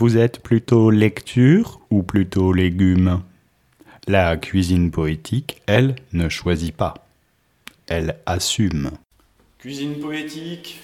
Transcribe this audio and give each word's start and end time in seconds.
Vous 0.00 0.16
êtes 0.16 0.44
plutôt 0.44 0.90
lecture 0.90 1.80
ou 1.90 2.04
plutôt 2.04 2.52
légumes? 2.52 3.20
La 4.06 4.36
cuisine 4.36 4.92
poétique, 4.92 5.60
elle, 5.66 5.96
ne 6.12 6.28
choisit 6.28 6.74
pas. 6.74 6.94
Elle 7.88 8.16
assume. 8.24 8.92
Cuisine 9.58 9.98
poétique. 9.98 10.78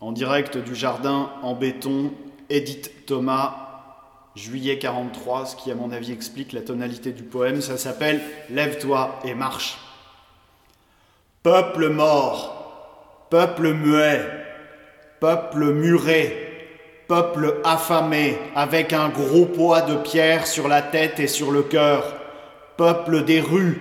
En 0.00 0.10
direct 0.10 0.58
du 0.58 0.74
jardin 0.74 1.30
en 1.42 1.54
béton, 1.54 2.12
Edith 2.50 3.06
Thomas, 3.06 4.32
juillet 4.34 4.80
43, 4.80 5.46
ce 5.46 5.54
qui 5.54 5.70
à 5.70 5.76
mon 5.76 5.92
avis 5.92 6.10
explique 6.10 6.52
la 6.52 6.62
tonalité 6.62 7.12
du 7.12 7.22
poème. 7.22 7.60
Ça 7.60 7.78
s'appelle 7.78 8.20
Lève-toi 8.50 9.20
et 9.24 9.34
marche. 9.34 9.78
Peuple 11.44 11.90
mort, 11.90 13.28
peuple 13.30 13.74
muet, 13.74 14.28
peuple 15.20 15.72
muré, 15.72 16.53
peuple 17.08 17.60
affamé, 17.64 18.38
avec 18.54 18.92
un 18.92 19.08
gros 19.08 19.46
poids 19.46 19.82
de 19.82 19.96
pierre 19.96 20.46
sur 20.46 20.68
la 20.68 20.82
tête 20.82 21.20
et 21.20 21.26
sur 21.26 21.50
le 21.50 21.62
cœur, 21.62 22.14
peuple 22.76 23.24
des 23.24 23.40
rues, 23.40 23.80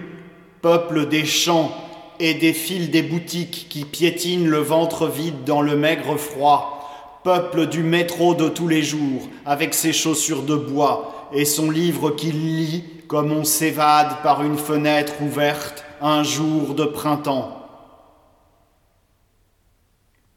peuple 0.61 1.07
des 1.07 1.25
champs 1.25 1.71
et 2.19 2.33
des 2.33 2.53
fils 2.53 2.89
des 2.89 3.01
boutiques 3.01 3.67
qui 3.69 3.85
piétinent 3.85 4.49
le 4.49 4.59
ventre 4.59 5.07
vide 5.07 5.43
dans 5.45 5.61
le 5.61 5.75
maigre 5.75 6.17
froid, 6.17 7.19
peuple 7.23 7.67
du 7.67 7.83
métro 7.83 8.35
de 8.35 8.49
tous 8.49 8.67
les 8.67 8.83
jours, 8.83 9.29
avec 9.45 9.73
ses 9.73 9.93
chaussures 9.93 10.43
de 10.43 10.55
bois 10.55 11.29
et 11.33 11.45
son 11.45 11.71
livre 11.71 12.11
qu'il 12.11 12.57
lit 12.57 12.83
comme 13.07 13.31
on 13.31 13.43
s'évade 13.43 14.21
par 14.23 14.43
une 14.43 14.57
fenêtre 14.57 15.13
ouverte 15.21 15.85
un 16.01 16.23
jour 16.23 16.73
de 16.75 16.85
printemps. 16.85 17.59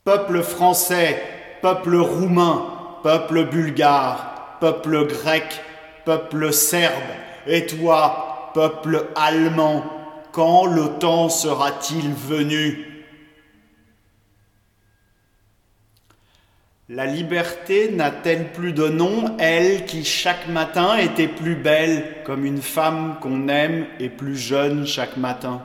Peuple 0.05 0.43
français, 0.43 1.21
peuple 1.63 1.97
roumain, 1.97 2.76
peuple 3.03 3.45
bulgare, 3.45 4.57
peuple 4.61 5.07
grec, 5.07 5.61
peuple 6.05 6.53
serbe, 6.53 7.03
et 7.47 7.67
toi, 7.67 8.51
peuple 8.55 9.07
allemand, 9.15 9.85
quand 10.33 10.67
le 10.67 10.99
temps 10.99 11.29
sera-t-il 11.29 12.13
venu? 12.13 12.93
La 16.89 17.05
liberté 17.05 17.91
n'a-t-elle 17.91 18.53
plus 18.53 18.73
de 18.73 18.89
nom, 18.89 19.37
elle 19.39 19.87
qui 19.87 20.05
chaque 20.05 20.47
matin 20.49 20.97
était 20.97 21.27
plus 21.27 21.57
belle 21.57 22.23
comme 22.25 22.45
une 22.45 22.63
femme 22.63 23.17
qu'on 23.21 23.49
aime 23.49 23.87
et 23.99 24.09
plus 24.09 24.37
jeune 24.37 24.87
chaque 24.87 25.17
matin 25.17 25.63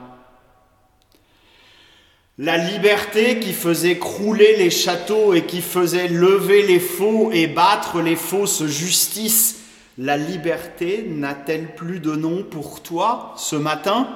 la 2.38 2.56
liberté 2.56 3.40
qui 3.40 3.52
faisait 3.52 3.98
crouler 3.98 4.56
les 4.56 4.70
châteaux 4.70 5.34
et 5.34 5.44
qui 5.44 5.60
faisait 5.60 6.08
lever 6.08 6.62
les 6.62 6.80
faux 6.80 7.30
et 7.32 7.46
battre 7.46 8.00
les 8.00 8.16
fausses 8.16 8.64
justices, 8.64 9.60
la 9.98 10.16
liberté 10.16 11.04
n'a-t-elle 11.06 11.74
plus 11.74 12.00
de 12.00 12.16
nom 12.16 12.42
pour 12.42 12.82
toi 12.82 13.34
ce 13.36 13.56
matin? 13.56 14.08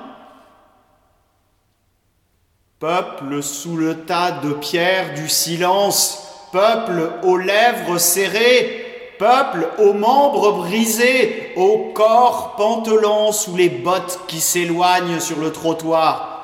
Peuple 2.78 3.42
sous 3.42 3.76
le 3.76 4.04
tas 4.04 4.32
de 4.32 4.52
pierres 4.52 5.14
du 5.14 5.28
silence, 5.28 6.48
peuple 6.52 7.10
aux 7.22 7.36
lèvres 7.36 7.98
serrées, 7.98 8.84
peuple 9.18 9.68
aux 9.78 9.92
membres 9.92 10.52
brisés, 10.52 11.52
au 11.56 11.90
corps 11.94 12.54
pantelant 12.56 13.32
sous 13.32 13.56
les 13.56 13.68
bottes 13.68 14.20
qui 14.26 14.40
s'éloignent 14.40 15.20
sur 15.20 15.38
le 15.38 15.52
trottoir. 15.52 16.35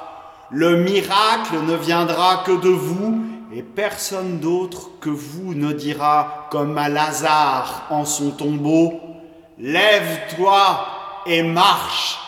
Le 0.53 0.77
miracle 0.77 1.57
ne 1.67 1.75
viendra 1.75 2.43
que 2.45 2.53
de 2.53 2.69
vous, 2.69 3.25
et 3.55 3.63
personne 3.63 4.39
d'autre 4.39 4.91
que 5.01 5.11
vous 5.11 5.55
ne 5.55 5.73
dira, 5.73 6.49
comme 6.51 6.77
à 6.79 6.89
Lazare 6.89 7.87
en 7.91 8.05
son 8.05 8.31
tombeau, 8.31 9.01
Lève-toi 9.59 10.87
et 11.27 11.43
marche. 11.43 12.19